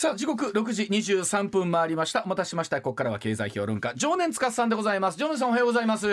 [0.00, 2.22] さあ時刻6時23分回りました。
[2.24, 2.80] お待たせしました。
[2.80, 5.18] ここからは経済評論家常年司さんでございます。
[5.18, 6.06] 常年さんおはようございます。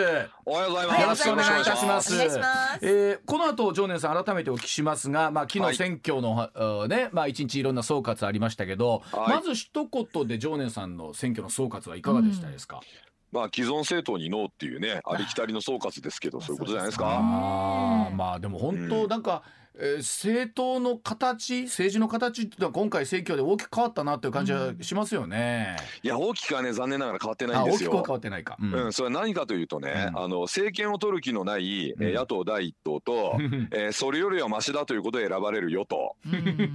[0.43, 1.01] おはようございます。
[1.01, 2.13] よろしくお願いいたします。
[2.13, 2.79] お願いします。
[2.81, 9.29] えーこの後常年さん改めてお聞きしますがまあ昨日選挙の、あーねまあ一日いろんな総括ありましたけど、はい。
[9.37, 12.81] まず一言で常年さんの選挙の総括はいかがでしたですか、
[13.31, 17.07] まあ既存政党にノーっていうね、ありきたりの総括ですけど、そういうことじゃないですか。
[17.07, 18.89] ああまあでも本うん。
[18.89, 19.43] 当なんか、
[19.79, 25.77] えー政党の形政治の形っていうのは今回選挙で大きく変わったなっていう感じはしますよね。
[26.03, 28.11] いや大きくはね残念ながら変わってないんですあ大きくは変よ。
[28.13, 28.57] わってないか。
[28.59, 28.73] うん。
[28.73, 30.19] うん、それは何かというとね、うん。
[30.19, 33.37] あの政権を取る気のない、野党第一党と、
[33.71, 36.15] えーそれよりはマシだということで選ばれる与党、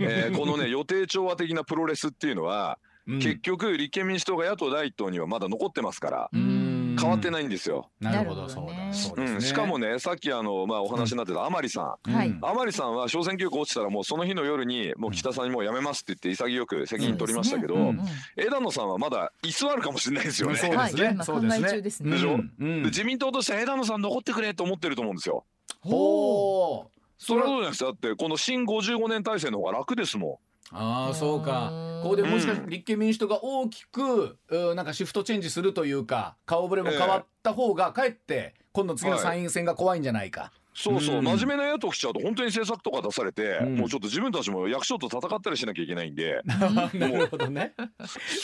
[0.01, 3.19] えーこのね予定調和的なプロレスっていうのは、うん。
[3.19, 6.62] 結局立憲民主党が野党第一党にはまだ残ってますから、うん
[6.99, 7.91] 変わってないんですよ。
[8.01, 8.49] なるほど。
[8.49, 9.35] そうだそうですね。
[9.35, 12.39] うん、しかもねさっきあのまあお話になってた甘利さん、うん、はい。
[12.41, 18.01] 甘利さんは小選挙区落ちたらもうその日の夜にもう北さんにもう辞めますって言って潔く責任取りましたけど、うん。
[18.37, 20.57] 枝野さんはまだ居座るかもしれないですよね。
[20.57, 21.19] そうですね。
[21.23, 21.61] そうですね。
[21.61, 22.11] 考え中ですね。
[22.13, 22.39] でしょ？
[22.59, 25.45] 自民党としては枝野さん残ってくれと思ってると思うんですよ。
[25.81, 26.91] ほう。
[27.19, 27.91] それはどうなんですか？
[27.91, 30.41] だってこの新55年体制の方が楽ですも
[30.73, 40.47] ああそうかうんここでもしかして立憲民主党が大きく、うんなんかシフトチェンジするというか顔ぶれも変わった方がかえって今度次の参院選が怖いんじゃないか。
[40.47, 40.51] ん。
[40.75, 46.41] そうそう、うん真面目な野党来ちゃうと本当に政策とか出されて、うんもうちょっと自分たちも役所と戦ったりしなきゃいけないんで
[46.95, 47.75] なるほどね。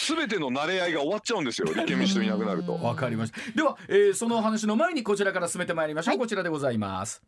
[0.06, 2.74] 全ての慣れ合いが終わっちゃうんですよ立憲民主党いなくなると。
[2.84, 3.38] わかりました。
[3.52, 6.12] では、えーそのお話の前にこちらから進めてまいりましょう。
[6.12, 7.22] はいこちらでございます。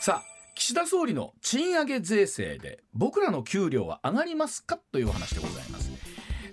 [0.00, 5.97] さあ、岸田総理の賃上げ税制で僕らの給料は上がりますかというお話でございます。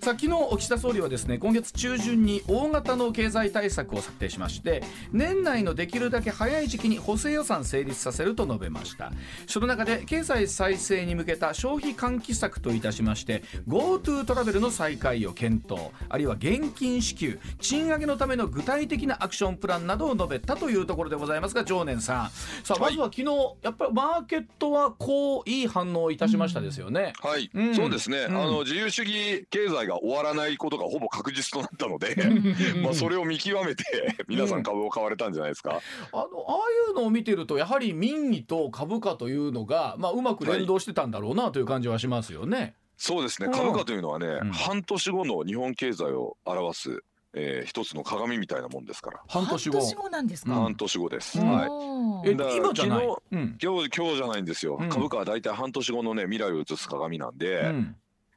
[0.06, 9.10] 昨日岸田総理はですね今月中旬に大型の経済対策を策定しまして年内のできるだけ早い時期に補正予算成立させると述べました。
[9.48, 22.30] その中で経済再生に向けた消費喚起策といたしまして GoTo トラベルの再開を検討あるいは現金支給賃上げのための具体的なアクションプランなどを述べたというところでございますが常念さん。
[22.64, 23.24] さあまずは昨日
[23.62, 27.12] やっぱりマーケットはこういい反応をいたしましたですよね。
[27.20, 27.74] はい、うん。
[27.74, 28.36] そうですね、うん。
[28.36, 32.16] あの自由主義経済が終わらないことがほぼ確実となったので、
[32.82, 33.84] まあそれを見極めて
[34.28, 35.80] 皆さん株を買われたんじゃないですか。
[36.12, 36.28] あのああ
[36.88, 42.74] いうのを見てるとやはり民意と株価というのが、まあ、うまく連動してたんだろうなという感じはしますよね。
[42.96, 47.02] そうですねうん株価というのはね、うん半年後の日本経済を表す、
[47.34, 49.78] えー一つの鏡みたいなもんですから、半年後。
[49.78, 50.60] 半年後なんですうんか。
[50.62, 51.38] 半年後です。
[51.38, 51.66] うんは
[52.24, 53.06] いえ今じゃない？
[53.06, 57.96] 昨うん今日今日じゃないんですよ、うん株価はだいたい半年後のね未来を映す鏡なんで、うん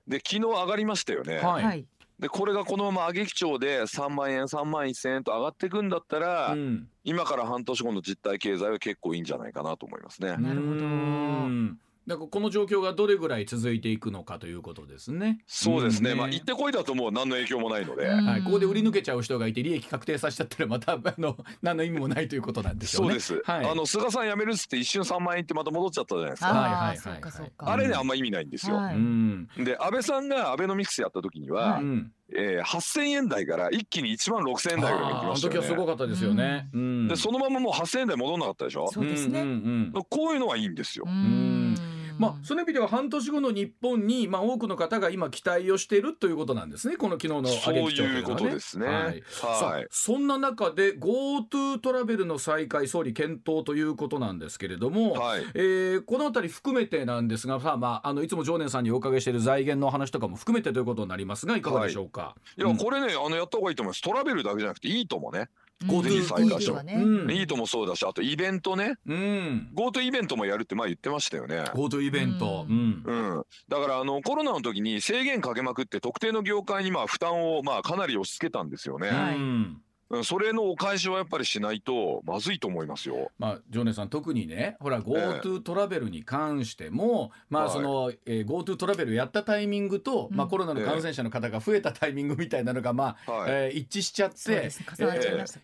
[0.09, 1.63] で昨日上がりましたよね、はい。
[1.63, 1.85] はい。
[2.19, 6.87] でこれがこのまま上げ基調で3万円3万1000円と上がっていくんだったら、うん。
[7.05, 10.35] 今から半年後の実体経済は結構いいんじゃないかなと思いますね。
[10.35, 10.71] なるほど。
[10.71, 15.43] うんだからこの状況がどれぐらい続いていくのかということですね。
[15.45, 16.17] そうですね、ん。
[16.17, 18.25] まあ行ってこいだともう何の影響もないので、うん。
[18.25, 23.19] はい、ここで売り抜けちゃう人がいて利益確定させちゃったらまたあの 何の意味もないということなんでしょうね。
[23.19, 26.47] そうです、はい、あの菅さん辞めるっつって一瞬3万円ってまた戻っちゃったじゃないですか。
[26.47, 26.97] はいはいああ、はい。
[26.97, 27.71] そうかそうか。
[27.71, 28.77] あれねうんあんま意味ないんですよ。
[28.77, 28.95] はい。
[28.95, 29.47] うん。
[29.59, 31.83] で安倍さんがアベノミクスやった時には、はい。
[31.83, 32.11] うん。
[32.31, 35.57] えー、8000円台から一気に1万6000円台ぐらいに行きましたよね。
[35.57, 36.69] 時はすごかったですよね。
[36.73, 37.07] うん。
[37.07, 38.89] でそのままもう8000円台戻んなかったでしょ？
[38.91, 39.43] そうですね。
[39.43, 40.03] んんうん。
[40.09, 41.05] こういうのはいいんですよ。
[41.07, 48.85] うんまあ、その意味では半年後の日本に、まあ、多くの方が今期待をしているということなんですねこの昨日のそう上げ基調いうことはですね。
[48.85, 49.23] ははいい。
[49.31, 62.35] さあそんな中で GoTo トラベルの再開総理検討ということなんですけれども、はいえーこのあたり含めてなんですがさあ、まあ、あのいつも常念さんにお伺いしている財源の話とかも含めてということになりますがいかがでしょうか？
[62.57, 64.01] いやこれねあのやった方がいいと思います。
[64.01, 65.49] トラベルだけじゃなくていいともね。
[65.81, 65.89] うん。
[65.89, 66.77] GoTo 再開しよう。
[66.77, 66.93] はね。
[66.95, 67.31] うん。
[67.31, 68.95] いいともそうだしあとイベントね。
[69.05, 71.63] うん、GoTo イベントもやるって前言ってましたよね。
[71.73, 73.03] GoTo イベント、ううん。
[73.05, 79.88] うん、だからあのコロナの時に制限かけまくって特定の業界にまあ負担をまあかなり押し付けたんですよね、はい
[80.23, 83.31] それのお返しはやっぱりしないとまずいと思いますよ。
[83.37, 87.71] まあ、常念さん特にねほら GoTo トラベルに関しても、まあはい。
[87.73, 90.37] その、えー、GoTo トラベルやったタイミングと、うん。
[90.37, 93.51] まあ、コロナの感染者の方が増えたタイミングみたいなのが、まあはい。
[93.51, 94.69] えー一致しちゃって。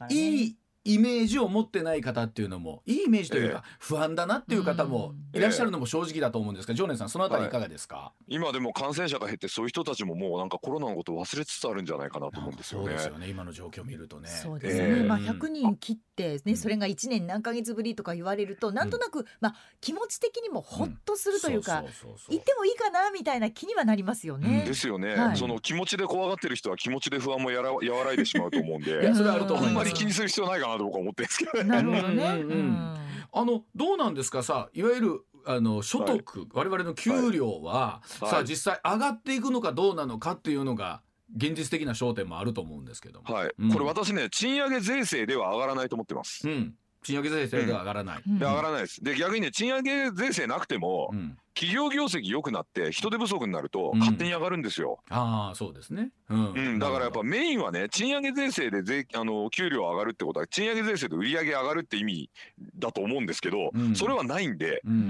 [0.10, 5.40] いいイメージを持ってない方っていうのもいいイメージというか、え不安だなっていう方もうん。
[5.40, 7.50] いらっしゃるのも正直だと思うんですが、常念さんそのあたりい。
[7.50, 12.86] かがですか、今でも感染者が減ってそういう人たちももうなんかコロナのこと忘れつつあるんじゃないかなと思うんですよね。
[12.86, 13.08] そうです。
[13.08, 13.30] よね。
[13.30, 14.30] 今の状況を見るとね。
[14.30, 15.04] そうですね、ええ。
[15.04, 16.42] まあ100人切ってうん。
[16.46, 21.84] ねそれが1年何ヶ月ぶりとか言われるとなんとなく、まあ気持ち的にもほっとするというか、
[22.30, 24.64] 行ってもいいかなみたいな気にはなりますよね。
[24.66, 25.38] ですよね、はい。
[25.38, 31.64] その気持ちで怖がってる人は気持ちで不安もやら和らいでしまうと思うんいやでそれはあるとあん思いまますり気にする必要ないかなと僕は思ってるんですけどね。
[31.64, 32.24] なるほどね。
[32.24, 32.96] うんうんうん
[33.38, 41.02] あのどうなんですかさいわゆるあの所得、我々の給料は、はいさあ実際上がっていくのかどうなのかっていうのが
[41.36, 43.34] 現実的な焦点もあると思うんですけども。
[43.34, 46.48] はい、うんこれ私ね賃上げ税制では上がらないと思ってます。
[46.48, 46.74] うん、
[47.04, 48.24] 賃上げ税制では上がらない。
[48.26, 49.04] うんで上がらないです。
[49.04, 55.00] で逆にね賃上げ税制なくても、うん、企業業績良くなって人手不足になるとうん勝手に上がるんですよ。
[55.10, 56.12] ああそうですね。
[56.30, 62.30] うんうん、だからやっぱメインはね賃上げ税制で税あの給料上がるってことは賃上げ税制で売り上げ上がるって意味
[62.78, 65.10] だと思うんですけど、うんそれはないんでうん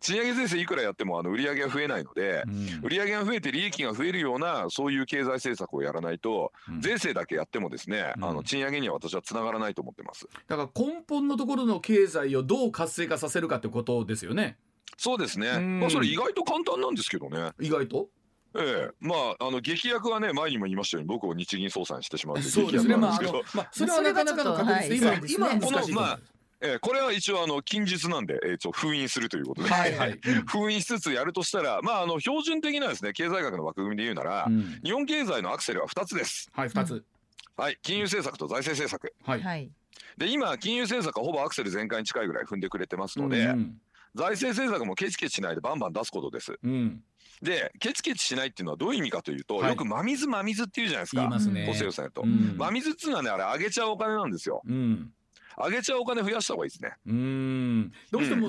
[0.00, 2.50] 賃上げ税制いくらやってもあの売り上げが増えないのでう。
[2.50, 10.26] ん売り上げが増えて利益が増えるようなそういう経済政策をやらないとうん税制だけやってもですね、うんあの賃上げには私はつながらないと思ってます。
[10.48, 14.56] だから根本のところの経済をどう活性化させるかってことですよね。
[14.96, 17.50] そうですね、うんまあ、それ意外と簡単なんですけどね。
[17.60, 18.08] 意外と？
[18.56, 22.94] ええ、まああの劇薬はね前にも言いましたように僕を日銀総裁にしてしまうというそうですね。
[22.94, 26.22] 劇薬まああなんですけど、のまあそれはなかなかの確率で今はい今このます。
[26.60, 30.12] ええ、これは一応あの近日なんで、ええ、ちょ封印するということで、はいはい。
[30.12, 36.48] う ん封印しつつやるとしたらまああの標準的なですね経済学の枠組みで言うなら、うん日本経済のアクセルは2つです。
[36.52, 37.04] はい二つ。
[37.56, 39.14] はい、金融政策と財政政策。
[39.28, 39.42] はい。
[39.42, 39.70] はい。
[40.16, 43.80] で今金融政策はほぼアクセル全開に近いぐらい踏んでくれてますので、うん
[44.14, 46.58] 財政政策もケチケチしないでバンバン出すことです。
[46.62, 47.02] うん
[47.42, 51.66] でケチケチしないっていうのはどういう意味かというと、はいよく真水真水っていうじゃないですか言いますね。
[51.66, 52.22] 補正予算やと。
[52.22, 54.62] うん真水っつうのはねあれ上げちゃうお金なんですよ。
[54.64, 55.10] うん
[55.56, 56.92] 上げちゃうお金増やした方がいいですね。
[57.06, 58.48] うんどうしても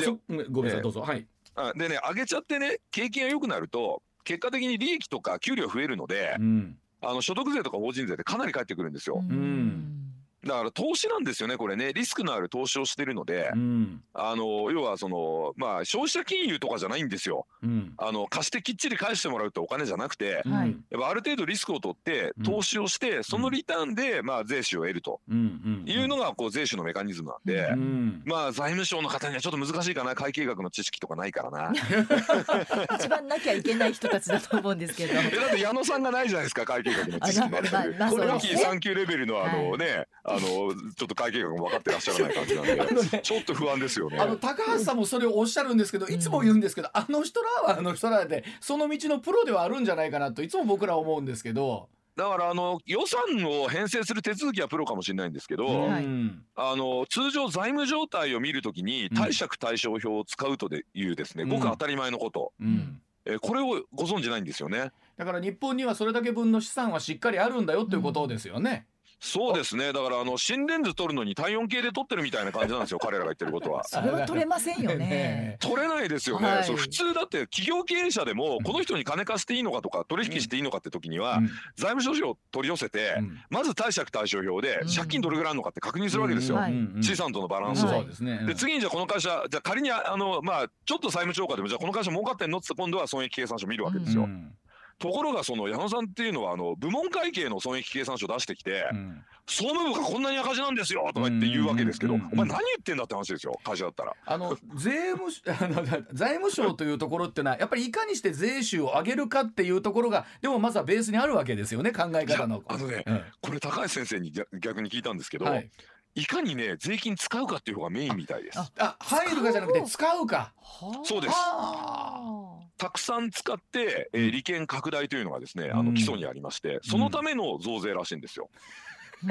[0.52, 1.28] ごめんなさええいどうぞはい。
[1.56, 9.22] あでね上げちゃってね景気が良くなると結果的に利益とか給料増えるので、うんあの所得税とか法人税ってかなり返ってくるんですよ。
[9.22, 10.15] ん
[10.46, 11.92] だから投資なんですよねこれね。
[11.92, 14.02] リスクのある投資をしてるので、うん。
[14.14, 17.48] あの要はそのまあ消費者金融とかじゃないんですよ。
[17.64, 17.94] うん。
[17.98, 20.70] あの貸してきっちり返してもらうってお金じゃなくて、はい。
[20.70, 22.44] うんやっぱある程度リスクを取ってうん。
[22.44, 31.74] 投資をして、そのリターンでまあ税収を得るというのがこう税収のメカニズムなんで、うんまあ財務省の方にはちょっと難しいかな会計学の知識とかないからな。
[32.96, 35.14] 一番なきゃいけない人たちだと思うんですけど。
[35.20, 37.58] えだって矢野さんがないじゃないですか会計学の知識ね。
[37.58, 38.66] これそうですね。
[38.66, 40.72] 3級レベルのあのね、あのちょ
[41.06, 42.76] っと会計学も分かってらっしゃらない感じなんで
[43.18, 43.22] ね。
[43.24, 44.18] ちょっと不安ですよね。
[44.20, 56.06] あの高橋さんもそれをおっしゃるんですけどいつも言うんですけど、あの人らはあの人らでその道のプロではあるんじゃないかなといつも僕ら思うんですけど、だからあの予算を編成する手続きはプロかもしれないんですけど、はい。
[56.06, 56.46] うん。
[56.56, 59.18] あの通常財務状態を見るときにうん。
[59.18, 61.50] 貸借対照表を使うとでいうですね、うん。
[61.50, 63.02] ごく当たり前のこと、うん。
[63.26, 64.92] えーこれをご存知ないんですよね。
[65.18, 68.86] だから日本にはそれだけ分の資産はしっかりあるんだよということですよね。
[69.26, 69.92] そうですね。
[69.92, 73.84] だからあの心電図取るのに体温計で取ってるみたいな感じなんですよ 彼らが言ってることは。
[73.84, 75.58] それは取れませんよね。
[75.62, 76.64] 取れないですよね、はい。
[76.64, 81.48] そう普通だって企業経営者でもこの人に金貸していいのかとか取引していいのかって時には、うん。
[81.76, 83.40] 財務諸表を取り寄せて、うん。
[83.50, 84.88] まず貸借対照表でうん。
[84.88, 86.60] 借金どれぐらいあるのかって確認するわけですよ、
[87.02, 87.76] 資産とのバランうん。
[87.76, 87.90] スを。
[87.90, 88.46] そうですね。
[88.46, 94.24] で次にじゃあこの会社じゃあ仮にあのまあちょっと債務超過でもじゃあこの会社儲かってんのって今度は損益計算書見るわけですよ。
[94.24, 94.54] うん
[95.00, 104.14] ところがその矢野さんっていうのはあの部門会計の損益計算書出してきて、うん総務部がこんなに赤字なんですよとか言って言うわけですけど、お前何言ってんだって話ですよ会社だったら。
[104.26, 112.64] あの税務署 あの財務省というところってのはやっぱりいかにして税収を上げるかっていうところがでもまずはベースにあるわけですよね考え方の。
[112.68, 115.70] あのねうんこれ高橋先生に逆逆に聞いたんですけど、はい
[116.16, 118.70] い、かにね税金使うかっていう方がメインみたいですあ。
[118.80, 120.54] あ入るかじゃなくて使うか。
[120.62, 128.50] はあそうですはたくさん使って、えー利権拡大というのがですねあうんの基礎にありまして、そのための増税らしいんですよ。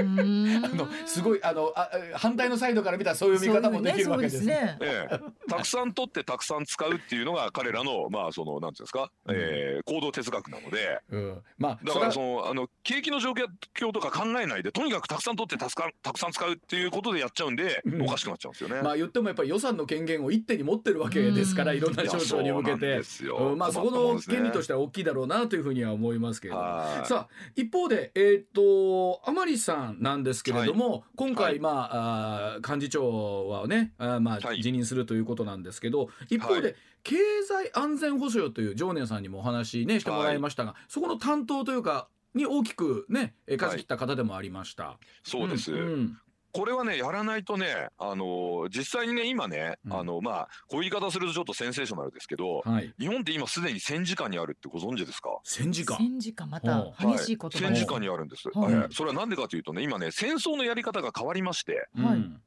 [0.02, 4.78] のすごいあのあ反対のサイドから見たらそういう見方もできるわけですね。
[4.80, 11.00] ええ、たくさん取ってたくさん使うっていうのが彼らのまあそのなんていうんですか、えー行動哲学なので。
[11.10, 18.02] うん、まあだからそのあの景気の状況とか考えないでとにかくたくさん取ってたくさんたくさん使うっていうことでやっちゃうんで、うん。
[18.02, 18.82] おかしくなっちゃうんですよね。
[18.82, 21.78] まあ言ってもやっぱり予算の権限を一手に持ってるわけですからうん。
[21.78, 22.98] いろんな省庁に向けて。
[22.98, 26.66] うなんまあそこの権利としてはは大きいだろうなというふうには思いますけれども。
[26.66, 27.06] はい。
[27.06, 31.60] さあ一方でえっ、と甘利さんなんですけれども、今回、はい。
[31.60, 34.62] まああー幹事長はねあーまあはい。
[34.62, 36.74] 辞任するということなんですけど一方で、はい
[37.04, 44.96] 経済安全保障という常念さんにもお話ねしてもらいましたが、そこの担当というかに大きくねえ舵切った方でもありました。
[45.22, 46.18] そうです、んん
[46.54, 49.92] これはねやらないとねあの実際にね今ね、うん。
[49.92, 52.94] あのまあこういう言い方するとちょっとセンセーショナルですけど、はい。
[52.99, 55.30] 日本って今すでに戦時下にあるってご存知ですか？
[55.42, 55.96] 戦時下。
[55.96, 58.75] 戦時下また激しい言葉戦時下にあるんです、はい。
[58.75, 62.14] はいそれはなんでかというとね今ね戦争のやり方が変わりましてはい。
[62.14, 62.40] うん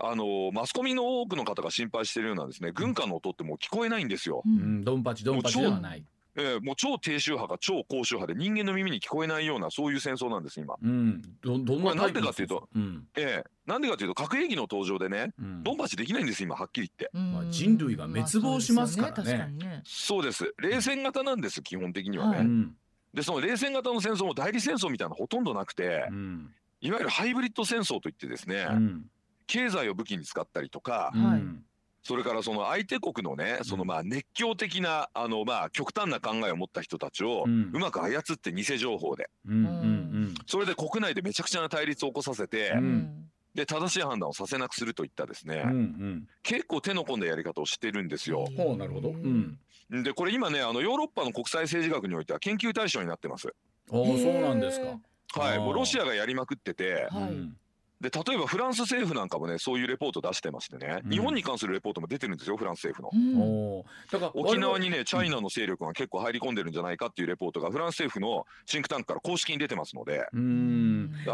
[0.00, 2.70] あのマスコミの多くの方が心配しているようなんですね。
[2.72, 4.42] 軍歌の音ってもう聞こえないんですよ。
[4.46, 6.04] ううんん、ドンパチドンパチではない。
[6.38, 10.76] えーもう超低周波が超高周波で人間の耳に聞こえないようなそういう戦争なんです今。
[10.80, 13.06] うん、どどんななんでかっていうと、うん。
[13.16, 15.62] ええなんでかというと核兵器の登場でねうん。
[15.64, 17.10] ドンパチできないんです今はっきり言って。
[17.12, 17.32] うん。
[17.32, 19.50] まあ人類が滅亡しますからね。
[19.60, 20.70] まあそうですよ確かにね。
[20.70, 20.72] そうです。
[20.72, 22.36] 冷戦型なんです基本的にはね。
[22.36, 22.46] はい。
[22.46, 22.76] うん。
[23.12, 26.50] でその冷戦型の戦争も代理戦争みたいなのほとんどなくてうん。
[26.80, 29.04] いわゆるハイブリッド戦争といってですね、うん。
[29.48, 31.40] 経済を武器に使ったりとか、はい。
[31.40, 31.64] うん
[32.08, 39.28] それからその相手国のねそのまあ熱狂的なあのまあ極端な考えを持った人たちをうまく操って偽情報で。
[39.46, 43.30] うんうんそれで国内でめちゃくちゃな対立を起こさせて、うん。
[43.54, 46.28] で正しい判断をさせなくするといったですね、うんうん。
[46.42, 48.46] 結構手の込んだやり方をしてるんですよ。
[48.56, 49.10] ほうなるほど。
[49.10, 49.58] うん。
[49.90, 53.48] でこれ今ねあのヨーロッパの国際政治学においては研究対象になってます。
[53.48, 53.50] あ
[53.92, 54.98] あそうなんですか。
[55.40, 57.32] はい、もうロシアがやりまくっててはい。
[57.32, 57.56] うん
[58.00, 63.84] で例えばフランス政府なんかもねそういうレポート出してましてね、うん日本に関するレポートも出てるんですよフランス政府の。
[64.12, 70.28] だから沖縄にねチャイナの勢力が結構入り込んでるんじゃないかっていうレポートがフランス政府のシンクタンクから公式に出てますので。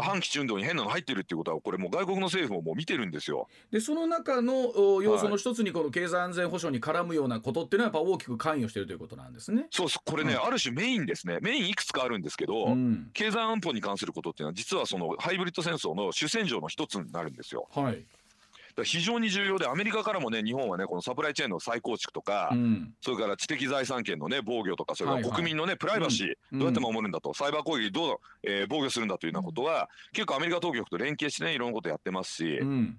[0.01, 3.47] 反基地運動に変なの入ってるっていうことはこれもう外国の政府ももう見てるんですよ。
[3.71, 9.67] でその中のお要素の一つにこの経済安全保障に絡むようなことっていうのはやっぱ大きく関与しているということなんですね。
[9.71, 13.09] そうですこれね、うんある種メインですねメインいくつかあるんですけど、うん。
[13.13, 17.67] 経済安保に関することっていうのは実はそのハイブリッド戦争の主戦場の一つになるんですよ。
[17.73, 18.03] はい。
[18.83, 22.93] 非常に重要でアメリカからもね日本はねこのサプライチェーンの再構築とか、うん。
[23.01, 32.97] それから知的財産権のね防御とかそれかはいはいら国民のねプライバシーうんどうやって守るんだと、サイバー攻撃どう、えー防御するんだというようなことは、結構アメリカ当局と連携してねいろんなことやってますし、うん。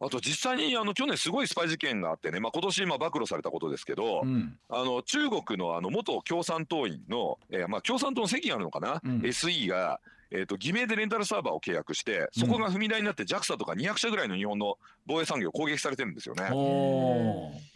[0.00, 4.56] あと実際にあの去年すごいスパイ事件があってね、まあ、今年まあ暴露されたことですけど、うん。
[4.68, 10.00] あの中国のあの元共産党員の、えーまあ、共産党の席があるのかな、うん SE が、
[10.30, 16.48] えー、と偽名でレンタルサーバーを契約してそこが踏み台になって JAXA とか200社ぐらいの日本の防衛産業を攻撃されてるんですよね。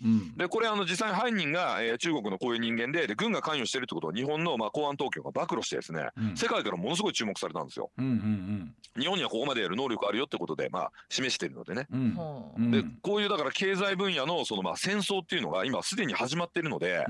[0.04, 0.36] うん。
[0.36, 7.90] でこれあの実際に犯人が、えー中国のこういう人間でで軍が関与してるってことを日本の、まあ、公安当局が暴露してですねうん世界からものすごい注目されたんですよ。
[7.98, 11.86] うんうん日本にはここまでやる能力あるよってことで、まあ、示してるのでね。
[11.90, 12.70] うん。
[12.70, 17.06] でこういうだから経済分野のそのまあ戦争っていうのが今すでに始まってるので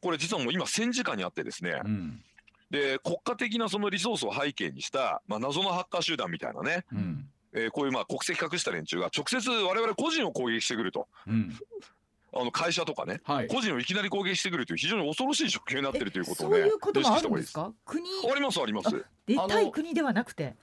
[0.00, 2.22] これ実はもう今戦時下にあってですねうん。
[2.72, 7.28] で国家的なそのリソースを背景にした、まあ、謎のハッカー集団みたいなね、うん。
[7.52, 11.06] えーこういうまあ国籍隠した連中が直接我々個人を攻撃してくると。
[11.28, 11.54] うん。
[12.34, 13.20] あの会社とかね。
[13.24, 13.46] はい。
[13.46, 17.70] 個人をいきなり攻撃してくるという非常に恐ろしい状況になってるということをそうねいうこともあるんですか？
[17.84, 18.32] 国がいいです。
[18.32, 19.04] ありますあります。
[19.26, 20.44] であの対国ではなくて。
[20.44, 20.56] で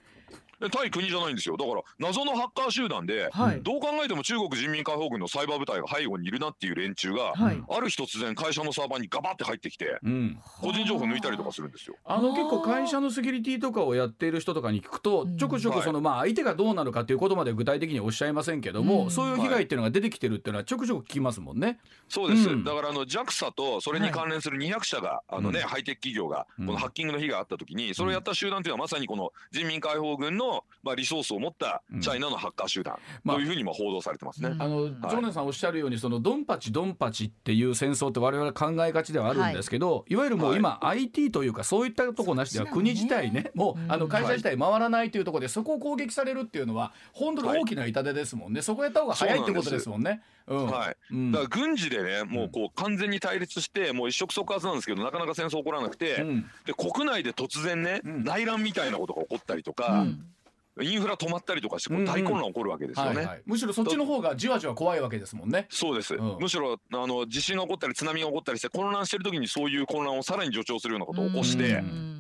[0.72, 1.56] 対国じゃないんですよ。
[1.56, 3.62] だから謎のハッカー集団ではい。
[3.62, 7.64] どう考えても中国人民解放軍のサイバー部隊が背後にいるなっていう連中がはい。
[7.70, 10.40] ある日突然会社のサーバーにガバって入ってきてうん。
[10.62, 11.96] 個人情報抜いたりとかするんですよ。
[12.04, 15.38] あの結構会社のセキュリティとかをやっている人とかに聞くとうん。
[15.38, 19.12] ちょくちょくそのまあ相手がどうなのかっていうことまで具体的におっしゃいませんけども、うん。
[19.12, 21.80] そういう被害っていうのが出てきてるっていうのはちょくちょく聞きますもんね。
[22.10, 22.64] そうです、うん。
[22.64, 25.68] だからあの JAXA とそれに関連する200社が、あのねうん。
[25.68, 26.66] ハイテク企業がうん。
[26.68, 30.49] このハッキングの被害があった時にそれをやった集団というのはまさにこの人民解放軍の
[30.84, 34.50] まあリソースを持ったチャイナのハッカー集団まあというふうにも報道されてますね。
[34.50, 43.92] うんあの、はいジョネさんおっしゃるようにそのドンパチドンパチっていう戦争って我々考えがちではあるんですけど、い、わゆるもう今 IT というかそういったとこなしでは国自体ねもううん。
[43.92, 50.22] あの会社自体回らないというところでそこを攻撃されるっていうのは本当に大きな痛手ですもんね、そこやった方が早いってことですもんね。
[50.48, 51.32] うんはい、うん。
[51.32, 56.46] だから軍事でねもうこう完全に対立してもう一触即発なんですけどなかなか戦争起こらなくて、うん。
[56.66, 58.24] で国内で突然ね、うん。
[58.24, 60.26] 内乱みたいなことが起こったりとうか、ん
[60.82, 63.16] インフラ止まったりとかして大混乱起こるわけですよね。
[63.16, 65.68] はいはい、むしろそっちの方がじわじわ怖いわけですもんね。
[65.70, 66.38] そうです、うん。
[66.40, 72.19] むしろあの地震が起こったり津波が起こったりして混乱してる時にそういう混乱をさらに助長するようなことを起こして、うん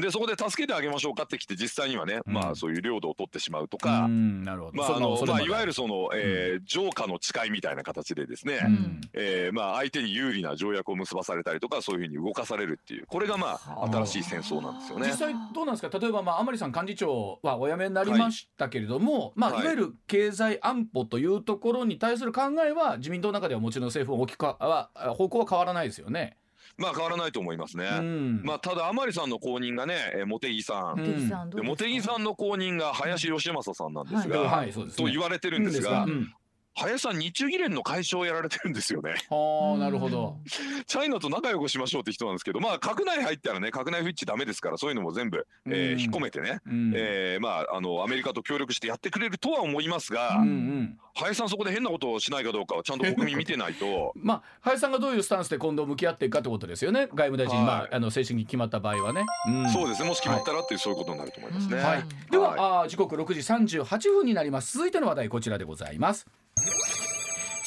[0.00, 2.32] でそこで助けてあげましょうかってきて実際にはね、うん。
[2.32, 5.16] まあそういう領土を取ってしまうとうか、んなるほど。
[5.16, 9.00] そまあいわゆるその、えー浄化の誓いみたいな形でですね、うん。
[9.12, 13.84] えーまあ相手に有利な条約を結ばされたりとかそういうふうに動かされるっていうこれがまはあ。
[13.84, 15.06] あ新しい戦争なんですよね。
[15.08, 15.14] 実。
[15.14, 15.98] 際どうなんですか？
[15.98, 24.56] 例えばまあ甘利さん幹事長はお辞めになりましたけれども、まあ、はいいわゆる経済安保というところに対する考えは自民党の中ではもちろん政府は大きくは
[24.94, 26.36] あ方向は変わらないですよね。
[26.80, 27.88] まあ変わらないと思いますね。
[27.98, 28.42] うん。
[28.42, 31.28] まあただ甘利さんの後任がね、えー茂木さん、うん。
[31.28, 36.34] 茂木さんの後任が林芳正さんなんですが、と言われてるんですが、うん
[36.82, 39.14] 林さん日中議連の会長をやられてるんですよね。
[39.28, 40.38] はあなるほど。
[40.86, 46.00] チャイナと仲良くしましょうって人なんですけど、まあ閣内入ったらね閣内不一致ダメですからそういうのも全部、えーうん。
[46.00, 46.92] 引っ込めてね、うん。
[46.96, 50.98] えーまああのアメリカと協力してやってくれるとは思いますが、うんうん。
[51.14, 54.12] 林さんそこで変なことをしないかどうかはちゃんと国民見てないと。
[54.16, 57.08] まあ林さんがどういうスタンスで今度向き合っていくかってことですよね。
[57.08, 57.66] 外務大臣、はい。
[57.66, 59.26] まあ、あの正式に決まった場合はね。
[59.46, 59.70] うん。
[59.70, 60.08] そうですね。
[60.08, 61.76] もし決まったらっていうそういうことになると思いますね。
[61.76, 63.40] うんはい、では、はあー時刻6時
[63.80, 64.78] 38分になります。
[64.78, 66.26] 続いての話題こちらでございます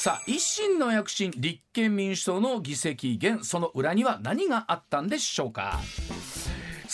[0.04, 5.80] さあ維新の躍進立憲民主党の議席減その裏には何があったんでしょうか。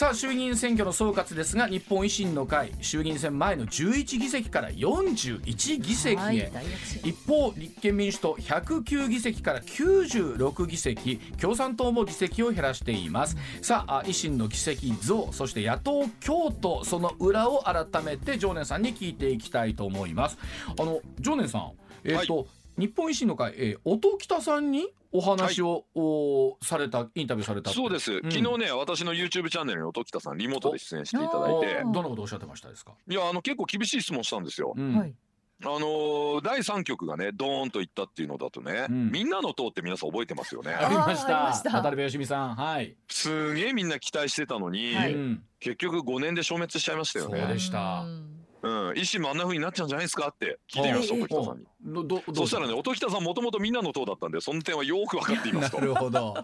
[0.00, 6.50] さあ衆議院選挙の総括ですが日本維新の会衆議院選前の11議席から41議席はいへ
[7.04, 13.36] 一方立憲民主党109議席から96議席共産党も議席を減らしています。
[13.60, 20.38] さああ維新の議席増そして野党京都その裏を改めて常念さんに聞いていきたいと思います。
[20.78, 21.72] あの常念さん
[22.04, 22.46] えっ、と、
[22.78, 28.16] 日本維新の会、えー、音喜さんにお話を、おされたインタビューされたそうです、ん。
[28.22, 34.74] 昨日ね私の YouTube チャンネルに音喜多さんリモートで出演していただいおておどんなことおっしゃってましたですか、いやあの結構厳しい質問したんですよ。
[34.76, 34.96] うん。
[34.96, 35.14] はい。
[35.62, 39.10] あのー第3局がねドーンといったっていうのだとね、うん。
[39.10, 40.72] みんなの党って皆さん覚えてますよね。
[40.72, 41.52] ありました。
[41.52, 45.42] 渡辺芳美さんはい、すげえみんな期待してたのに、はいうん。
[45.58, 47.46] 結局5年で消滅しちゃいましたよそうね。
[47.46, 48.02] でした。
[48.02, 51.64] うんうん、維新もあんな風になっちゃうんじゃないですかって聞いてみましたお音喜多さんに。
[51.82, 55.80] どどどうそしたらね音喜多さんもともとみんなの党だったんでその点はよく分かっていまなすと。
[55.82, 56.34] るほど、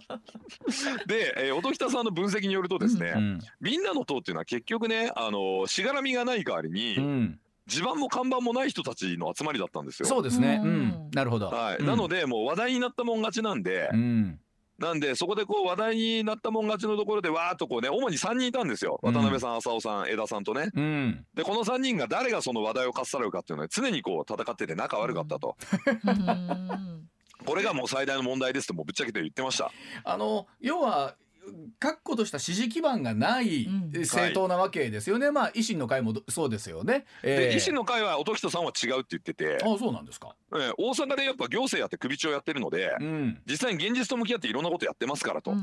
[1.06, 3.40] で、えー音喜多さんの分析によるとですね、うん。
[3.60, 10.08] みんなの党っていうのは結局ねあのしがらみがない代わりに、うん、地盤も看板もない人たちの集まりだったんですよ。
[10.08, 10.76] そうですね、ううん。
[10.86, 14.40] ん、なるほど、はい、うんなの、でもう話題になったもん勝ちなんで、うん、
[14.78, 18.98] なんでそこでこう話題になったもん勝ちのところでわーっとこうね主に3人いたんですよ。
[19.02, 20.70] 渡辺さん、浅尾さん江田さんとね。
[20.74, 25.56] うん、でこの3人が誰がその話題をかっさらうかっていうのは常にこう戦ってて仲悪かったと、
[26.04, 27.08] うん。
[27.44, 29.70] これがもう最大の問題ですともうぶっちゃけて言ってました。
[30.04, 31.14] あの要は
[31.78, 37.56] 確固とした支持基盤がないうん政党なわけですよね、まあ維新の会もどそうですよね、で、えー。
[37.56, 45.62] 維新の会は音喜多さんは違うって言ってて、あそうなんですか、えー大阪でやっぱ行政やって首長やってるので、うん、実際に現実と向き合っていろんなことやってますからと、うん。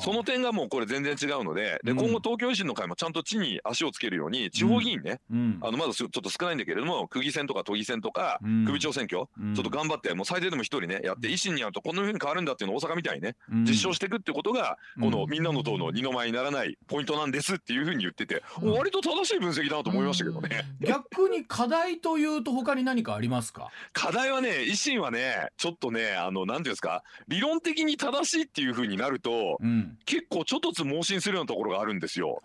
[0.00, 1.98] その点がもうこれ全然違うのででうん。
[1.98, 5.58] 今後東京維新の会もちゃんと地に足をつけるように地方議員ね、うん。
[5.62, 8.64] あのまだすちょっと少ないんだけれども区議選とか都議選とかうん。
[8.64, 9.54] 首長選挙、うん。
[9.54, 13.64] ちょっと頑張ってもう最低でも一人ねやって維新にやるとこんな風に変わるんだっていうのを大阪みたいにねうん。
[13.64, 15.30] 実証していくってことがこのうん。
[15.30, 18.72] みんなの党の二の舞にならないポイントなんですっていう風に言っててうん。
[18.72, 20.64] 割と正しい分析だなと思いましたけどね。
[20.80, 23.68] 逆に課題というと他に何かありますか？
[23.92, 29.98] 課題はね維新はねちょっとねあのなんていうんですか理論的に正しいっていう風になるとうん。
[30.06, 32.40] 結構ちょっとつ盲信するようなところがあるんですよ。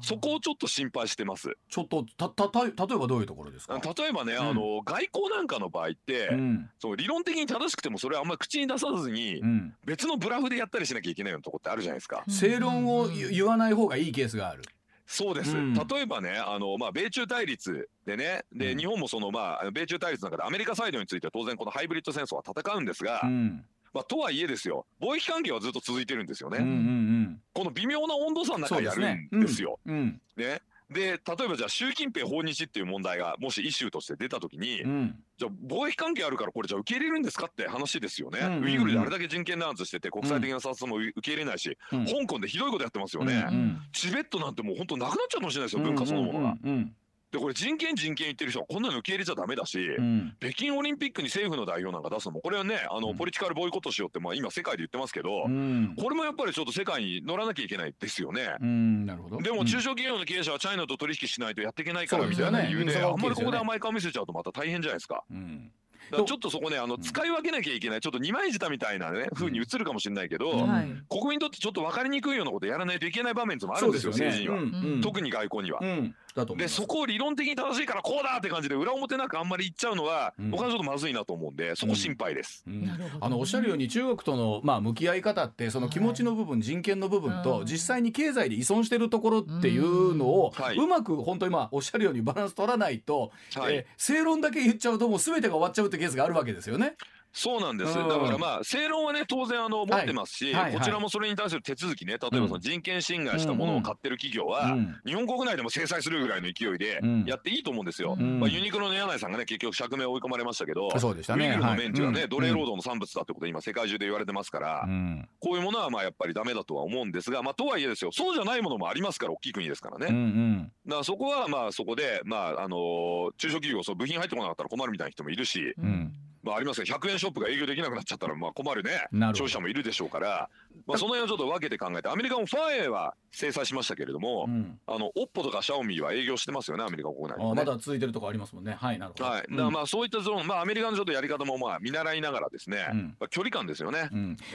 [0.00, 1.56] そこをちょっと心配してます。
[1.68, 3.80] ちょっとたたた例えばどういうところですか？
[3.96, 4.40] 例えばね、ん。
[4.40, 6.70] あの外交なんかの場合って、うん。
[6.78, 12.24] そう理論的に正しくてもそれはあんまり口に出さずに、うん、別のブラフでやったりしなきゃいけないようなとこってあるじゃないですか。
[12.28, 14.62] 正論を言言わない方がいいケースがある。
[15.06, 15.74] そうです、うん。
[15.74, 18.78] 例えばねあの、まあ、米中対立でねで、うん。
[18.78, 23.64] 日本もその、まあ、米中対立の中でアメリカサイドについては当然このハイブリッド戦争は戦うんですが、うん。
[23.94, 29.80] まあ、とはいえですよ貿易関係はずっと続いてるんですよね、うんうんこの微妙な温度差のうん、中でやるんですよ。
[29.86, 30.20] うん。
[30.36, 35.16] ねで例えばじゃあ習近平訪日っていう問題がもしイシューとして出た時に、うん。
[35.36, 38.46] じゃあ貿易関係あるからこれじゃあ受け入れるんですかって話ですよね、うん。
[38.46, 42.06] うんうんウイグルであれだけ人権弾圧してて国際的な殺傷も受け入れないし、うん。
[42.06, 46.56] 香港でひどいことやってますよね、うんチベットなんてもう本当なくなっちゃうかもしれないですよ文化そのものが。
[46.62, 46.92] うんうん
[47.30, 50.36] でこれ人権人権言ってる人はこんなの受け入れちゃダメだし、うん。
[50.40, 53.16] 北京オリンピックに政府の代表なんか出すのもこれはねあの、うん。
[53.16, 55.94] ポリティカルボイコットしようってまあ今世界で言ってますけど、うん。
[55.98, 58.54] これもやっぱりちょっと世界に乗らなきゃいけないですよね。
[58.60, 59.38] うんなるほど。
[59.38, 65.24] でも中小小企業の経営者はチャイナと取引しないとやっていけないからみたいな理由で、うんそれはあんまりここで甘い顔見せちゃうとまた大変じゃないですか。
[65.30, 65.70] うん
[66.10, 70.66] ちょっとそこねあのん使い分けなきゃいけないちょっと二枚舌みたいなね風に映るかもしれないけど、うん。
[70.66, 70.86] はい。
[71.10, 74.30] 国民にとってちょっと分かりにくいようなことやらないといけない場面もあるんですよすよね。
[74.30, 75.00] 政治には、うんうん。
[75.02, 75.80] 特に外交には。
[75.82, 76.76] うんだと思います。
[76.76, 80.50] でそこを理論的に正しいからこうだって感じで裏表なくあんまり言っちゃうのは、うん。
[80.50, 82.64] 僕はちょっとまずいなと思うんでそこ心配です。
[82.66, 82.86] うん。
[82.86, 83.18] なるほどね。
[83.20, 90.64] あのおっしゃるように中国とのまあ向き合い方ってその気持ちの部分、人権の部分うんと実際に経済で依存してるところっていうのをうん。
[90.64, 90.76] はい。
[90.76, 93.74] うまく本当にまあおっしゃるようにバランス取らないと、はい。
[93.74, 96.94] えー正論だけ言っちゃうともう全てが終わっちゃうってケースがあるわけですよね。
[97.32, 97.98] そうなんです。
[97.98, 98.08] うん。
[98.08, 100.62] だからまあ正論はね当然あの持ってますし、はい。
[100.64, 100.74] はい。
[100.74, 104.96] こちらもそれに対する手続きね例えばその人権侵害したものを買ってる企業は、うん。
[105.06, 107.24] 日本国内でも制裁するぐらいの勢いでうん。
[107.26, 108.16] やっていいと思うんですよ。
[108.18, 108.40] うん。
[108.40, 111.48] まあユニクロの柳井さんがね結局釈明追い込まれましたけど、そうでしたね。
[111.48, 115.28] ウイグルの面っていうのはね、はい奴隷労働の産物だってこと今世界中で言われてますから、うん。
[115.40, 120.06] こういうものはまあやっぱりダメだとは思うんですが、まあとはいえですよそうじゃないものもありますから大きい国ですからね。
[120.10, 120.72] うんうん。
[120.86, 126.12] だからそこはまあそこでまああのー中小企業そう部品入ってこなかったら困るみたいな人もいるし、ん
[126.48, 129.06] まあありますけど100円ショップが営業できなくなっちゃったらまあ困るね。
[129.34, 130.48] 消費者もいるでしょうから、
[130.86, 137.44] まあその辺をちょっと分けて考えてアメリカもファーウェイは制裁しましたけれども、うんあのオッポとかシャオミは営業してますよねアメリカ国内ね。
[137.50, 138.76] あまだ続いてるとこありますもんね。
[138.78, 139.24] はいなるほど。
[139.24, 144.08] はい、だまあそういったゾーン、まあアメリカのちょっとやり方もまあ見習いながらですね、うんまあ距離感ですよね。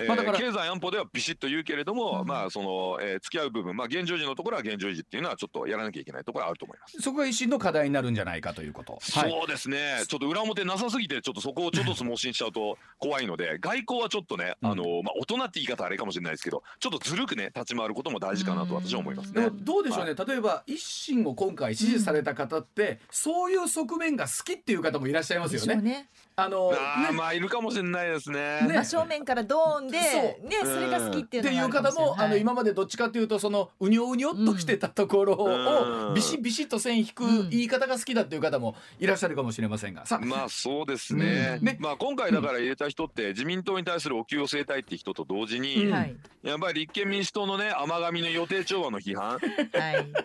[0.08, 7.00] まあだから経済安保ではビシッと言うけれども、うんまあその、えー付き合う部分、まあ現状時のところは現状維持っていうのはちょっとやらなきゃいけないところはあると思います。
[7.00, 8.94] そこが維新の課題になるんじゃないかということ。
[8.94, 10.04] はいそうですね。
[10.08, 19.42] ちょっと裏表なさすぎて、ちょっとそこをちょょっと盲信しちゃうと怖いので外交はちょっとね、うんあのまあ、大人って言い方あれかもしれないですけどちょっとずるくね立ち回ることも大事かなと私は思いますね。
[19.42, 19.58] でも。
[19.62, 25.82] どうでしょうね、例えば一心を今回支持された方って、そういう側面が好きっていう方もいらっしゃいますよね。
[25.82, 26.10] ね。
[26.36, 26.78] あのね。
[27.14, 28.62] まあいるかもしれないですね。
[28.68, 28.76] ね。
[28.76, 32.30] 真正面からドーンでねそれが好きっていうっていうの方も、あのしれない。
[32.32, 36.12] はい今までどっちかというとそのうにょうにょっとしてたところうん。
[36.12, 40.04] をビシビシッと線引くうん言い方が好きだっていう方もいらっしゃるかもしれませんが。
[40.22, 41.66] まあそうですね,、うん。
[41.66, 41.78] ね。
[41.80, 49.32] まあ今回だから入れた人って自民党に対するお給を据えたいって人と同時に、うんはいやっぱり立憲民主党のね甘神の予定調和の批判。
[49.32, 49.40] はい。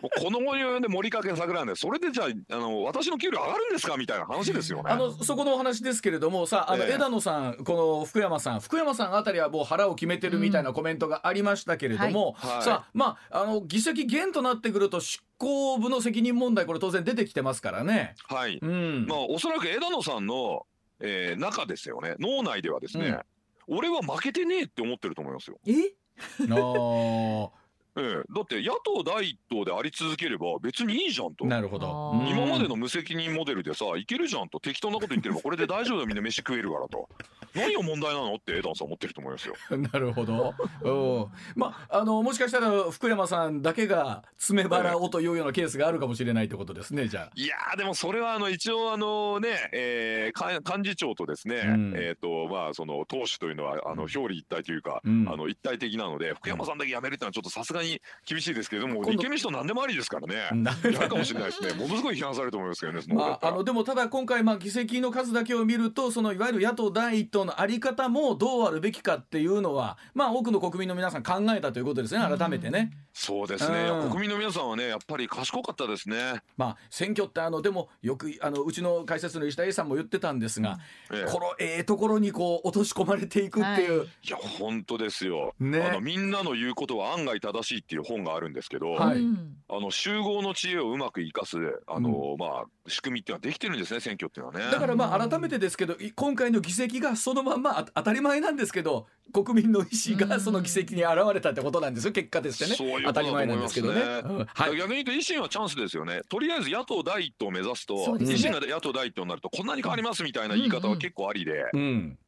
[0.03, 4.91] もうこの後に及んで盛りかけ桜なんでそれでじゃああの私の給料上がるんですかみたいな話ですよね。
[4.91, 6.95] あのそこのお話ですけれどもさあのええ。
[6.95, 12.57] 枝野さんこの福山さん福山さんあたりはもう腹を決めてるみたいなコメントがありましたけれども、はい。
[12.57, 12.65] はい。
[12.65, 18.17] さあまああの議席減となってくると執行部の責任問題これ当然出てきてますからね。
[18.29, 19.07] はい、うん。
[19.07, 20.67] まあおそらく枝野さんの、
[20.99, 22.17] えー中ですよね。
[22.19, 23.21] 脳内ではですね、
[23.69, 25.59] 俺は負けてねえって思ってると思いますよ。
[25.67, 25.73] え？
[26.51, 27.51] あー
[27.99, 31.45] ええだって野党第一党であり続ければ別にいいじゃんと。
[31.45, 32.15] なるほど。
[32.29, 37.09] 今までの無責任モデルでさいけるじゃんと適当なこと言ってればこれで大丈夫だみんな飯食えるからと
[37.55, 39.55] 何が問題なのって枝野さん思ってると思いますよ。
[39.93, 40.55] なるほど。
[40.83, 47.09] うんまああのもしかしたら福山さんだけが詰め腹をというようなケースがあるかもしれないってことですね。
[47.09, 47.31] じゃあ。
[47.35, 57.88] いやーでもそれはあの一応あのね、えーか幹事長とですね、うんえっ、とまあその党首というのはあの表裏一体というか、うんあの一体的なので福山さんだけ辞めるってのはちょっとさすがに
[58.27, 60.49] 厳しいですけれども立憲民主党何でもありですからね。
[60.53, 61.73] なやるかもしれないですね。
[61.75, 63.03] ものすごい批判されると思いますけどね。
[63.03, 72.91] そのまあ、あのでもただ今回まあ議席の数だけを見るとそのいわゆる野党第一党のあり方もどうあるべきかっていうのはまあ多くの国民の皆さん考えたということですね改めてね。
[73.21, 74.11] そうですね、うん。
[74.11, 76.41] 国民の皆さんはねやっぱり賢かったですね。
[76.57, 80.79] まあ選挙ってあのでもよくあのうちの解説の石田英さんも言ってたんですが、
[81.13, 81.31] ええ。
[81.31, 84.09] このええところにこう落とし込まれていくっていう、はい。
[84.23, 85.83] いや本当ですよ、ね。
[85.83, 89.19] あのみんなの言うことは案外正しいっていう本があるんですけど、はい。
[89.19, 94.71] うんあの集合の知恵をうまく生かすあの、まあ仕組みっていうのはできてるんですね選挙っていうのはね。
[94.73, 102.77] だからまあ改めてですけどい今回の議席がそのまんまあ当たり前なんですけど国民の意思がその議席に現れたってことなんですよ結果としてね。
[102.77, 104.45] そういう当たり前ことだと思ないんですけどね。
[104.45, 104.47] ね。
[104.55, 106.23] はい逆に言うと維新はチャンスですよね。
[106.29, 112.19] とりあえず野党第一党を目指すと、ね維新が野党第一党になるとこんなに変わりますみたいな言い方は結構ありで、うん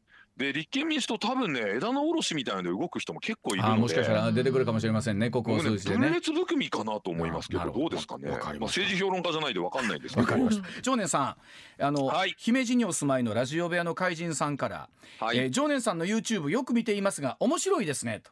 [0.40, 3.80] で立憲民主党多分ね枝野下ろしみたいなので動く人も結構いるので。
[3.80, 6.06] もしかしたら出てくるかもしれませんね、国交数字でね。
[6.06, 8.30] 分裂含みかなと思いますけどどどうですかね。
[8.30, 10.26] まあ政治評論家じゃないでわかんないんですけど。
[10.26, 10.66] わかりました。
[10.80, 11.36] 常念さ
[11.78, 14.88] ん、あの、はい姫路にお住まいのラジオ部屋の怪人さんから、
[15.18, 15.38] はい。
[15.38, 18.30] えー常念さんの YouTube よく見ていますが、面白いですねと。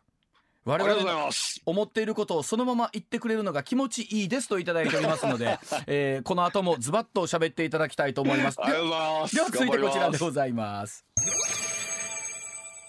[0.65, 1.61] 我ありがとうござい々のます。
[1.65, 8.61] 思っていることをそのまま言ってくれるのが気持ちいいですといただいておりますので、 えーこの後もズバッと喋っていただきたいと思います。
[8.61, 9.35] ありがとうございます。
[9.35, 11.05] では続いてこちらでございます。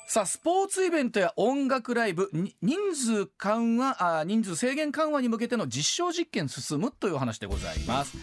[0.08, 8.18] さあスポーツイベントや音楽ライブに人数緩和あ人数制限緩和に向けての実証実験進むという話でございます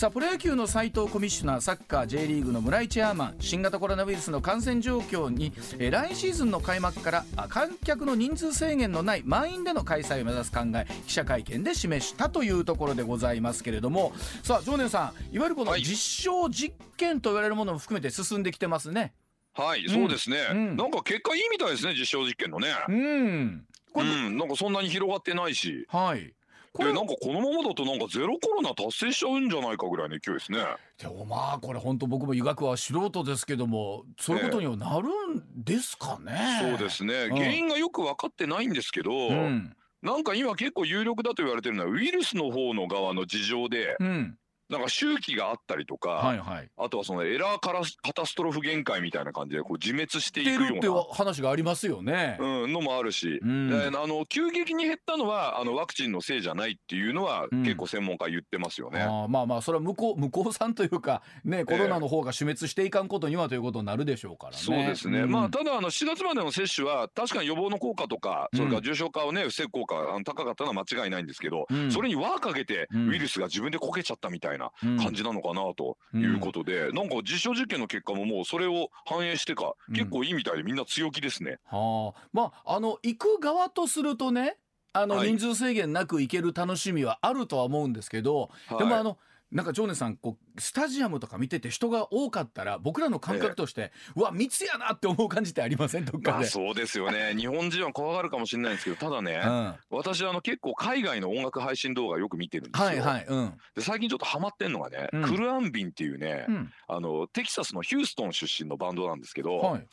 [0.00, 19.12] さあプロ野球の斉藤コミッショナーサッカー J リーグの村井チェアマン新型コロナウイルスの感染状況に、えー来シーズンの開幕からあ観客の人数制限のない満員での開催を目指す考え記者会見で示したというところでございますけれどもさあ常念さんいわゆるこのはい実証実験と言われるものも含めて進んできてますね。
[19.52, 22.68] はい、そうですね、うんなんか結果いいみたいですね実証実験のね。
[22.88, 23.66] うん。
[23.92, 25.84] これ、うん、なんかそんなに広がってないし。
[25.90, 26.32] はい。
[26.72, 30.58] これでなんかこのままだとなんかゼロコロナ達成しちゃうんじゃないかぐらいの勢いですね。
[30.98, 36.60] でもまあこれ本当僕も医学は素人ですけどもそういうことにはなるんですかね？
[36.60, 39.74] そうですね、うん原因がよく分かってないんですけど、うん。
[40.02, 44.36] なんか今結構有力だと言われてるのはウイルスの方の側の事情でうん。
[44.70, 46.70] なんか周期があったりとか、はいはい。
[46.76, 52.36] あとはそのエラーカラスカタストロフ限界みたいな感じでこう自滅してい出くるっていうよ話がありますよね。
[52.38, 53.68] うな、うん、のもあるし、うん。
[53.68, 57.62] であの急激に減ったのはあのワクチンのせいじゃないっていうのは、うん。
[57.62, 59.02] 結構専門家言ってますよね。
[59.02, 64.58] ああまあまあそれは向こう向こうさんというかねコロナの方が死滅していかんことにはということになるでしょうからね。
[64.58, 65.30] そうですね、ん。
[65.30, 71.90] まあただあの7月までの接種は確かに予防の効果とかそれから重症化をね防ぐ効果があの高かったのは間違いないんですけど、うん。
[71.90, 73.10] それに輪かけてうん。
[73.10, 74.96] ウイルスが自分でこけちゃったみたいなうん。
[74.96, 79.94] 感じなのかなということで、なんか実証実験の結果ももうそれを反映してかうん。
[79.94, 81.58] 結構いいみたいでみんな強気ですね。
[81.64, 84.58] はあ、まああの行く側とするとね
[84.92, 85.28] あのはい。
[85.28, 88.78] 人数制限なく行ける楽しみはあるとは思うんですけど、はい。
[88.78, 89.18] でもあの
[89.52, 96.04] なんか常根さんこうスタジアムとか見てて人が多かったら僕らの感覚として、うわ密やなって思う感じってありません？
[96.04, 96.38] どっかで。
[96.38, 97.34] まあそうですよね。
[97.36, 99.74] 日本人は怖がるかもしれないんですけどただね、うん。
[99.98, 103.54] 私あの結構海外の音楽配信動画よく見てるんですよ、はいはいうん。
[103.74, 105.22] で最近ちょっとハマってんのがね、うん。
[105.22, 106.72] クルアンビンっていうね、うん。
[106.86, 109.86] あのテキサスのヒューストン出身のバンドなんですけど、はい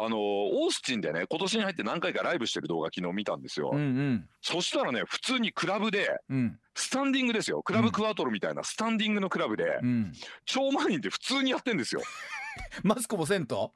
[0.00, 4.28] あのオースティンでね今年に入って何回かライブしてる動画昨日見たんですよ、うんうん。
[4.40, 6.58] そしたらね普通にクラブでうん。
[6.74, 7.60] スタンディングですよ。
[7.64, 10.12] クラブクワトロみたいなスタンディングのクラブでうん。
[10.44, 12.02] 超満員で普通にやってんですよ。
[12.84, 13.72] マスクもせんと、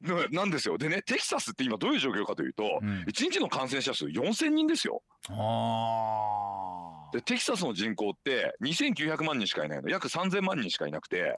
[0.00, 0.78] ななんですよ。
[0.78, 3.04] でねテキサスって今どういう状況かというと、うん。
[3.08, 5.02] 1日の感染者数4000人ですよ。
[5.28, 9.88] あでテキサスの人口って2900万人しかいないの。
[9.88, 11.36] 約3000万人しかいなくて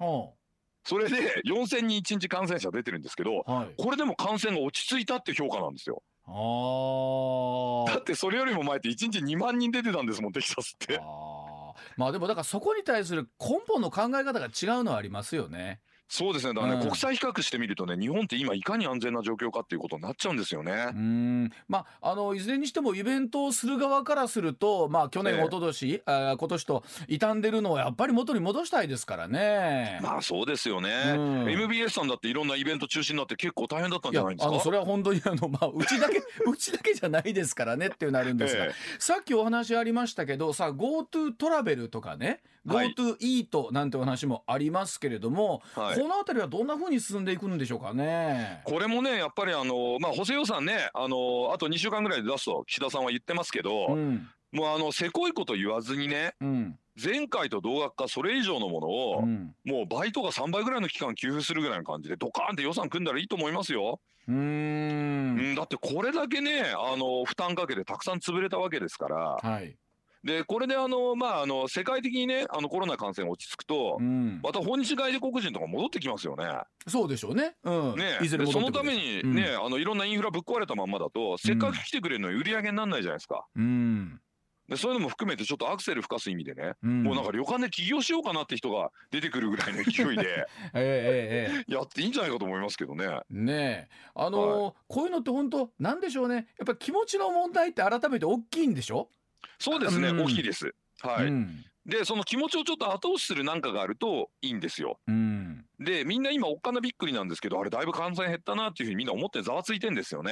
[0.85, 3.75] それで4000人1日感染者出てるんですけどあはい。
[3.77, 6.03] これでも感染が落ち着いたって評価なんですよ。
[6.27, 10.99] あだってそれよりも前って1日2万人出てたんですもんテキサスって。
[10.99, 11.73] あー。
[11.97, 15.81] まあでもだからそこに対する根本の考え方が違うのはありますよね。
[16.14, 16.53] そうですね。
[16.53, 16.87] だからね、うん。
[16.88, 20.72] 国際比較してみるとね日本って今いかに安全な状況かっていうことになっちゃうんですよね。
[20.72, 21.51] うーん。
[21.68, 25.40] まああのいずれにしてもイベントをする側からするとまあ去年、ええ。
[25.40, 30.01] 一昨年あー今年と傷んでるのをやっぱり元に戻したいですからね。
[30.03, 31.51] まあそうですよね、うん。
[31.51, 34.53] MBS さんだっていろんなイベント中止になって結構大変だったんじゃないんですか？
[34.53, 38.75] あのそれは本当にあの、まあ、うちだけ うちだけじゃないですからねっていうのあるんですが、ええ。
[38.98, 48.62] さっきお話ありましたけどさ GoTo トラベルとかねはい GoTo イートなんてお話もありますけれども、はいこの辺りはどんな風に進んでいくんでしょうかね？
[48.64, 63.98] これもねやっぱりあのまあ補正予算ねあのあと2週間ぐらいで出すと岸田さんは言ってますけど、うんもうあのせこいこと言わずにねうん前回と同額かそれ以上のものを、うんもう倍とか3倍ぐらいの期間給付するぐらいの感じでドカーンって予算組んだらいいと思いますよ。
[64.29, 69.75] うん、だってこれだけねあの負担かけてたくさん潰れたわけですからはい。
[70.24, 76.46] でこれであのまああの世界的にねあのコロナ感染落ち着くと、うん、また訪日外国人とか戻ってきますよね。
[76.87, 77.56] そうでしょうね。
[77.64, 77.96] うん。
[77.96, 83.46] ねいずれでそのためにうんね、あのいろんなインフラぶっ壊れたまんまだとせっかく来てくれるのに売り上げにならないじゃないですか。
[83.56, 84.20] うん。
[84.68, 93.06] でそういうのも含めてちょっとアクセル吹かす意味でね、うん、もうなんか旅館で起業しようかなって人が出てくるぐらいの勢いで ええええええやっていいんじゃないかと思いますけどね。
[93.28, 99.11] ねえあのーこういうのって本当なんでしょうねやっぱり気持ちの問題って改めて大きいんでしょ、
[99.59, 100.74] そうですね、うん大きいです。
[101.00, 101.26] はい。
[101.26, 105.00] うんでその気持ちをちょっと後押しするなんかがあるといいんですよ。
[105.09, 110.31] うんでみんな今おっかなびっくりなんですけどあれだいぶ感染減ったなっていうふうにみんな思ってざわついてんですようんう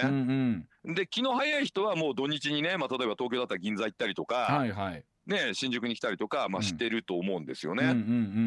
[0.84, 0.92] ね。
[0.92, 7.82] んで気の早い人はもう土日にね、まあ、例えば東京だったら銀座行ったりとか、はいはい、ね、新宿に来たりとか、まあ、うんしてると思うんですよね。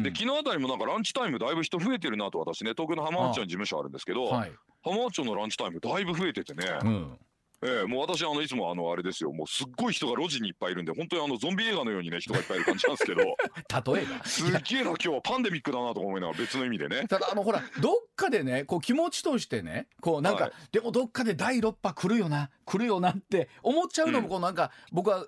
[0.02, 7.18] で昨日あたりもなんかランチタイムだいぶ人増えてるなと私ね東京の浜松町に事務所あるんですけど、はい、浜松町のランチタイムだいぶ増えててね、うん、
[7.64, 9.32] ええもう私あのいつもあのあれですよ。
[9.32, 13.22] もうすっごい人が路地にいっぱいいるんで本当にあのゾンビ映画のようにね人がいっぱいいる感じなんですけど。
[13.94, 14.24] 例えば。
[14.24, 17.06] すっげえな今日はパンデミックだなとか思いながら別の意味でね。
[17.08, 20.52] ただあのほらどっかでねこう気持ちとしてねこうなんか、はい。
[20.72, 24.30] でもどっかで第6波来るよな来るよなって思っちゃうのもうん。
[24.30, 25.26] こうなんか、僕は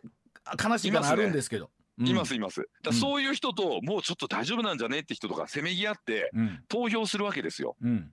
[0.62, 1.70] 悲しいかなあるんですけど。
[1.98, 6.62] いますいますだそういう人ともうちょっと大丈夫なんじゃねって人とかせめぎ合ってうん。
[6.68, 7.76] 投票するわけですよ。
[7.80, 8.12] うん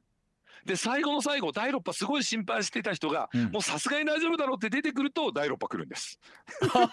[0.66, 3.44] で最後の最後第6波すごい心配してた人がうん。
[3.52, 6.20] もうさすがに大丈夫だろうって出てくると第6波来るんです。
[6.62, 6.92] な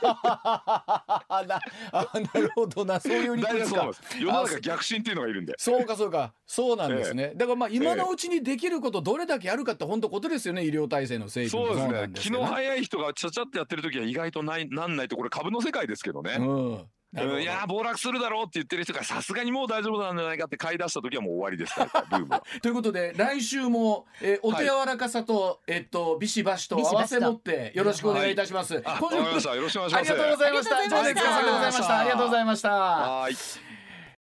[1.92, 3.00] あなるほどな。
[3.00, 3.90] そういう理屈か。
[4.18, 5.54] 世の中逆進っていうのがいるんで。
[5.58, 6.34] そうかそうか。
[6.46, 10.64] そうなんですね、だからまあ今のうちにできることどれだけやるかって本当ことですよね。
[10.64, 11.70] 医療体制の整備も。
[11.70, 12.12] そうですなね。
[12.14, 22.42] 気の早い人がちゃちゃってやってる時は意外とないなんないとこれ株の世界ですけどね、うんいやー暴落するだろうって言ってる人がさすがにもう大丈夫なんじゃないかって買い出した時はもう終わりですから ブームは。
[22.62, 28.80] ということで来週も、えーお手柔らかさと、えっとビシバシと合わせ持ってよろしくお願いいたします。
[28.84, 30.10] あわ今週もかりましたよろしくお願いします。
[30.10, 30.76] ありがとうございました。
[30.76, 31.98] ありがとうございました。
[31.98, 33.69] ありがとうございました。